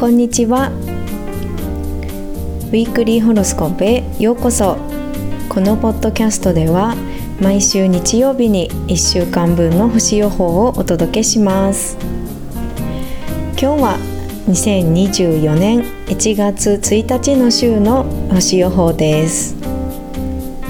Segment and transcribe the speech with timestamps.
[0.00, 0.70] こんにちは。
[0.70, 4.78] ウィークリーホロスコープへようこそ。
[5.50, 6.96] このポッドキャストでは
[7.38, 11.98] 毎週日曜日に1週間分の星予報をお届けします。
[13.60, 13.98] 今日は
[14.48, 19.54] 2024年1月1日の週の星予報です。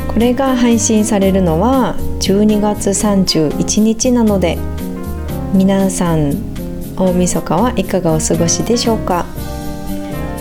[0.08, 4.58] これが配信されるのは12月31日なので
[5.54, 6.49] 皆さん
[7.00, 9.24] 大晦日はいかがお過ごしでしょうか？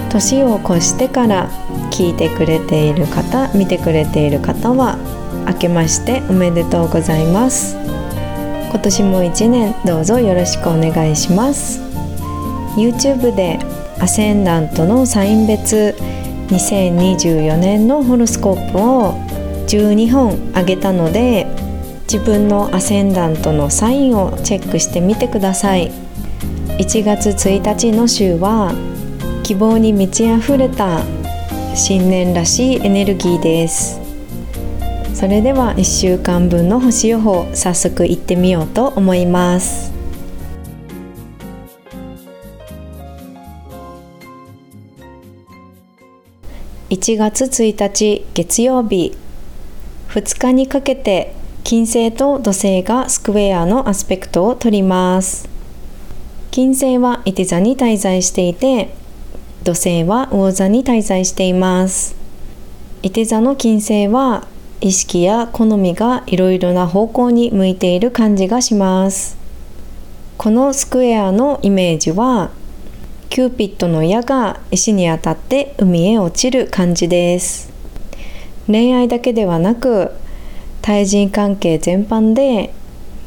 [0.09, 1.49] 年を越してから
[1.90, 4.98] 聞いてくれている方見てくれている方は
[5.48, 7.77] 明けましておめでとうございます。
[8.72, 11.80] 今年も1年どうぞよろしくお願いします。
[12.76, 13.57] YouTube で
[13.99, 15.96] アセンダントのサイン別
[16.49, 19.13] 2024年のホロスコープを
[19.68, 21.48] 12本あげたので
[22.12, 25.91] 自分のアセンダントのサインをチェックしてみてください。
[26.80, 28.74] 1月1日の週は
[29.44, 31.04] 希望に満ち溢れた
[31.76, 33.99] 新年らしいエネルギーです。
[35.13, 39.91] それでは1週間分の星予報早速いってみようと思います。
[46.90, 49.18] 1月1日月曜日
[50.12, 51.35] 2日にかけて
[51.66, 55.59] 金星と土星がスクエアのアスペクトを取ります。
[56.51, 58.89] 金星は射手座に滞在していて
[59.63, 62.15] 土星は魚座に滞在しています。
[63.04, 64.47] 射手座の金星は
[64.81, 69.38] 意識や好みがいろいろな方向に向いている感じがします。
[70.38, 72.50] このスクエアのイメージは
[73.29, 77.72] キューピッドの矢が石に当たって海へ落ちる感じです。
[78.66, 80.11] 恋愛だけではなく
[80.81, 82.73] 対人関係全般で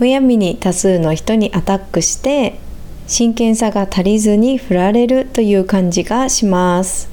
[0.01, 2.59] むやみに多数の人にアタックして
[3.07, 7.11] 真剣さが足りずに振られるという感じがします。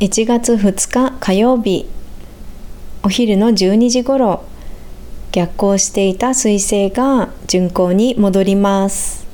[0.00, 1.86] 1月2日火曜日
[3.02, 4.44] お昼の12時頃
[5.32, 9.26] 逆行していた彗星が巡行に戻ります。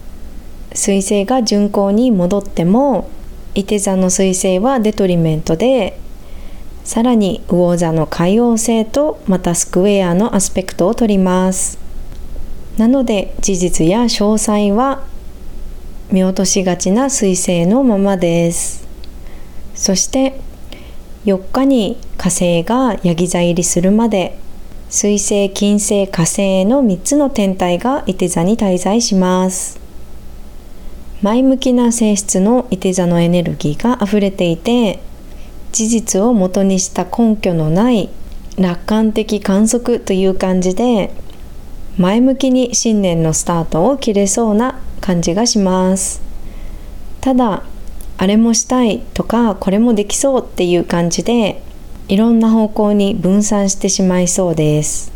[0.70, 3.08] 彗星が巡行に戻っても
[3.54, 5.98] 伊手座の彗星はデトリメントで
[6.82, 11.83] さらに魚座の海王星とまたスクエアのアスペクトを取ります。
[12.78, 15.04] なので事実や詳細は
[16.10, 18.86] 見落としがちな彗星のままです。
[19.74, 20.40] そして
[21.24, 24.38] 4日に火星がヤギ座入りするまで
[24.90, 29.80] 水星金星火星の3つの天体が伊手座に滞在します。
[31.22, 35.00] 前向きな性質の伊手座のエネルギーがあふれていて
[35.72, 38.10] 事実をもとにした根拠のない
[38.58, 41.12] 楽観的観測という感じで
[41.96, 46.20] 前向きに新年のスタートを切れそうな感じがします。
[47.20, 47.62] ただ
[48.18, 51.62] あれもしたいとかこれもできそうっていう感じで
[52.08, 55.12] いろんな方向に分散してしまいそうです。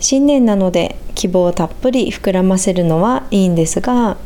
[0.00, 4.16] 新年なので希望をたっぷり膨らませるのはいいんですが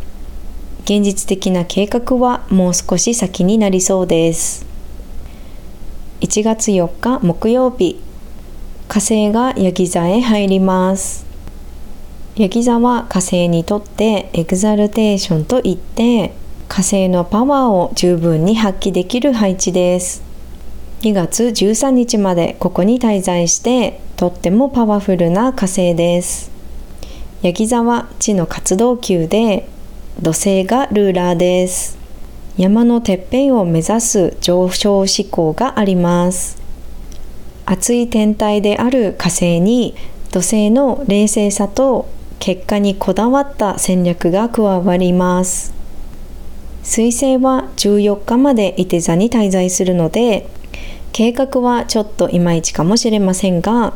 [0.84, 4.64] 現実的な計画はもう少し先になりそうです。
[6.20, 8.00] 1月4日木曜日
[8.88, 11.33] 火星がヤギ座へ入ります。
[12.36, 16.34] ヤギ座は火星にとってエグザルテーションといって
[16.66, 20.20] 火星のパワーを十分に発揮できる配置です。
[21.02, 26.50] 2月13日までここに滞在してとってもパワフルな火星です。
[27.42, 29.68] ヤギ座は地の活動球で
[30.20, 31.96] 土星がルーラーです。
[32.56, 36.60] 山のてっぺんを目指す上昇志向があります。
[37.64, 39.94] 熱い天体である火星に
[40.32, 42.08] 土星の冷静さと
[42.38, 45.74] 結果にこだわった戦略が加わります。
[46.82, 50.46] 水星は14日まで伊手座に滞在するので
[51.12, 53.94] 計画はちょっといまいちかもしれませんが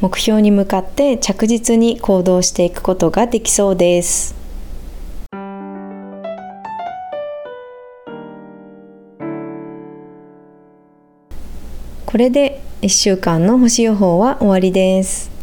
[0.00, 4.34] 目標に向かって着実に行動していくことができそうです。
[12.06, 15.37] これで1週間の星予報は終わりです。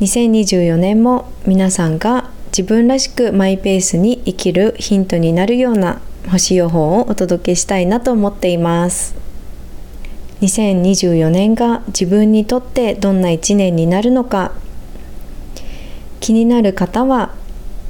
[0.00, 9.14] 2024年も皆さんが自分らしくマイペースに生きるヒントになるような星予報をお届けしたいなと思っています
[10.42, 14.52] 2024年が自分にとってどんな1年になるのか
[16.20, 17.34] 気になる方は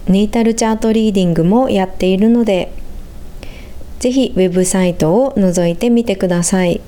[0.07, 2.73] ネイタルチャートリーディングもやっているので
[3.99, 6.81] ぜひウェブサイトを覗いてみてください。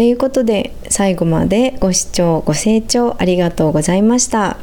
[0.00, 4.56] ということで最後までご視聴ご清聴ありがとうございました。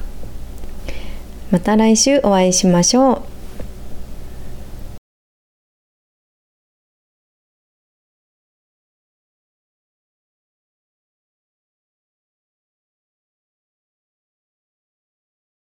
[1.52, 3.37] また来週お会いしましょう。